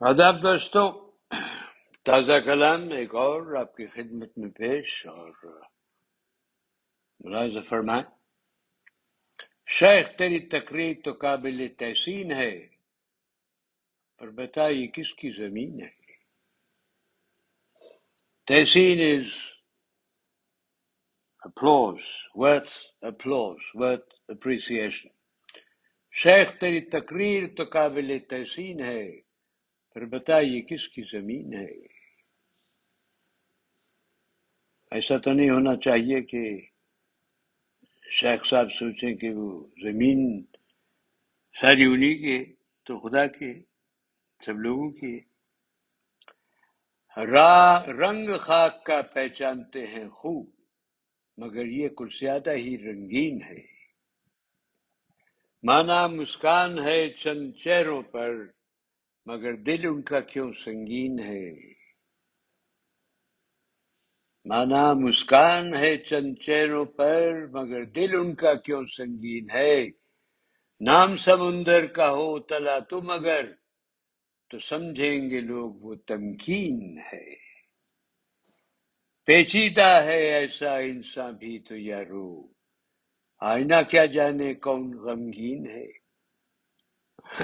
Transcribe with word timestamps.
آداب 0.00 0.42
دوستو 0.42 1.10
تازہ 2.04 2.32
کلام 2.44 2.92
ایک 2.92 3.14
اور 3.14 3.56
آپ 3.56 3.76
کی 3.76 3.86
خدمت 3.86 4.38
میں 4.38 4.50
پیش 4.50 5.06
اور 5.06 5.32
ملاحظہ 7.20 7.58
فرمائیں۔ 7.60 8.02
شیخ، 9.66 10.08
تیری 10.08 10.40
تقریر 10.48 10.96
تو 11.04 11.12
قابل 11.12 11.68
تحسین 11.78 12.32
ہے، 12.32 12.68
پر 14.18 14.30
بتا 14.30 14.68
یہ 14.68 14.86
کس 14.86 15.12
کی 15.12 15.30
زمین 15.30 15.80
ہے؟ 15.82 15.90
تحسین 18.46 18.98
is 19.00 19.32
applause 21.38 22.00
worth 22.34 22.72
applause 23.00 23.60
worth 23.74 24.14
appreciation 24.28 25.08
شیخ، 26.12 26.52
تیری 26.60 26.80
تقریر 26.80 27.54
تو 27.56 27.64
قابل 27.64 28.18
تحسین 28.30 28.80
ہے۔ 28.80 29.27
پر 29.94 30.04
بتا 30.04 30.38
یہ 30.38 30.62
کس 30.62 30.88
کی 30.88 31.02
زمین 31.02 31.54
ہے؟ 31.54 31.98
ایسا 34.90 35.16
تو 35.18 35.32
نہیں 35.32 35.50
ہونا 35.50 35.76
چاہیے 35.76 36.22
کہ 36.22 36.60
شیخ 38.10 38.46
صاحب 38.46 38.72
سوچیں 38.72 39.14
کہ 39.14 39.30
وہ 39.30 39.66
زمین 39.82 40.44
ساری 41.60 41.84
انہی 41.84 42.14
کی 42.14 42.54
تو 42.84 42.98
خدا 42.98 43.26
کی 43.26 43.62
سب 44.46 44.58
لوگوں 44.58 44.90
کی 44.90 45.20
را، 47.16 47.84
رنگ 47.86 48.36
خاک 48.36 48.84
کا 48.84 49.02
پہچانتے 49.02 49.86
ہیں 49.86 50.08
خوب، 50.08 50.50
مگر 51.38 51.66
یہ 51.66 51.88
کچھ 51.88 52.20
زیادہ 52.20 52.50
ہی 52.50 52.78
رنگین 52.78 53.42
ہے۔ 53.42 53.78
مانا 55.62 56.06
مسکان 56.06 56.78
ہے 56.78 57.10
چند 57.10 57.52
چہروں 57.52 58.02
پر 58.02 58.57
مگر 59.28 59.54
دل 59.56 59.86
ان 59.86 60.02
کا 60.02 60.20
کیوں 60.20 60.52
سنگین 60.64 61.18
ہے؟ 61.18 61.72
مانا 64.46 64.92
مسکان 64.92 65.76
ہے 65.76 65.98
چند 65.98 66.34
چہروں 66.34 66.84
پر، 66.84 67.46
مگر 67.46 67.84
دل 67.84 68.14
ان 68.14 68.34
کا 68.34 68.54
کیوں 68.54 68.84
سنگین 68.96 69.50
ہے؟ 69.50 69.86
نام 70.80 71.16
سمندر 71.16 71.86
کا 71.86 72.10
ہو 72.10 72.38
تلا 72.38 72.78
تو 72.78 73.02
مگر، 73.02 73.52
تو 74.50 74.58
سمجھیں 74.58 75.30
گے 75.30 75.40
لوگ 75.40 75.74
وہ 75.74 75.94
تمکین 75.94 76.98
ہے۔ 76.98 77.34
پیچیدہ 79.24 80.02
ہے 80.04 80.18
ایسا 80.34 80.76
انسان 80.76 81.34
بھی 81.34 81.58
تو 81.58 81.76
یا 81.76 82.04
رو 82.04 82.48
آئینہ 83.40 83.82
کیا 83.90 84.06
جانے 84.06 84.54
کون 84.54 84.90
غمگین 84.98 85.70
ہے؟ 85.70 85.86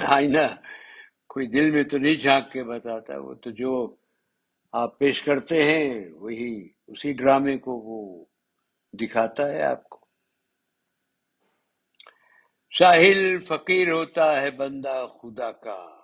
آئینہ 0.07 0.47
کوئی 1.35 1.47
دل 1.47 1.71
میں 1.71 1.83
تو 1.83 1.97
نہیں 1.97 2.15
جھانک 2.15 2.51
کے 2.51 2.63
بتاتا، 2.63 3.13
وہ 3.17 3.33
تو 3.33 3.51
جو 3.51 3.95
آپ 4.71 4.97
پیش 4.97 5.21
کرتے 5.21 5.63
ہیں، 5.63 6.09
وہی 6.13 6.69
اسی 6.87 7.13
ڈرامے 7.13 7.57
کو 7.57 7.71
وہ 7.71 8.25
دکھاتا 8.93 9.47
ہے 9.47 9.63
آپ 9.63 9.89
کو۔ 9.89 10.05
ساحل 12.71 13.39
فقیر 13.39 13.91
ہوتا 13.91 14.41
ہے 14.41 14.51
بندہ 14.51 15.07
خدا 15.21 15.51
کا، 15.51 15.97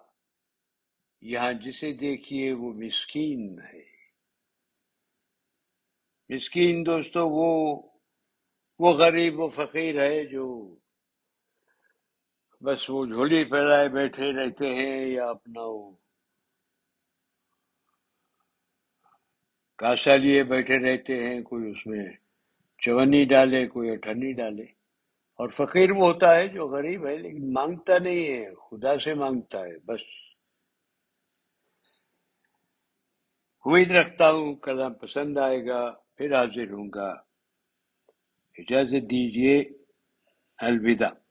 یہاں 1.21 1.53
جسے 1.53 1.93
دیکھیے 1.93 2.53
وہ 2.53 2.73
مسکین 2.73 3.59
ہے۔ 3.61 3.83
مسکین 6.29 6.85
دوستو، 6.85 7.29
وہ 7.29 7.81
وہ 8.79 8.93
غریب 8.93 9.39
و 9.39 9.49
فقیر 9.49 10.03
ہے 10.03 10.25
جو 10.25 10.75
بس 12.63 12.89
وہ 12.89 13.05
جھولی 13.05 13.43
پھیلائے 13.43 13.89
بیٹھے 13.89 14.31
رہتے 14.31 14.67
ہیں 14.67 15.05
یا 15.05 15.29
اپنا 15.29 15.61
وہ 15.61 15.91
کاسا 19.77 20.15
لیے 20.15 20.43
بیٹھے 20.43 20.77
رہتے 20.77 21.27
ہیں، 21.27 21.41
کوئی 21.41 21.71
اس 21.71 21.87
میں 21.87 22.09
چونی 22.77 23.25
ڈالے، 23.25 23.67
کوئی 23.67 23.91
اٹھنی 23.91 24.33
ڈالے۔ 24.33 24.63
اور 25.31 25.49
فقیر 25.49 25.91
وہ 25.91 26.07
ہوتا 26.07 26.35
ہے 26.35 26.47
جو 26.47 26.67
غریب 26.67 27.07
ہے، 27.07 27.17
لیکن 27.17 27.53
مانگتا 27.53 27.97
نہیں 27.97 28.23
ہے، 28.23 28.53
خدا 28.55 28.99
سے 28.99 29.13
مانگتا 29.13 29.59
ہے، 29.59 29.79
بس۔ 29.79 30.01
امید 33.65 33.91
رکھتا 33.91 34.31
ہوں 34.31 34.55
کلام 34.55 34.93
پسند 34.93 35.37
آئے 35.37 35.65
گا، 35.65 35.91
پھر 36.15 36.35
حاضر 36.35 36.71
ہوں 36.71 36.89
گا۔ 36.95 37.09
اجازت 38.57 39.03
دیجیے 39.03 39.63
الوداع۔ 40.57 41.30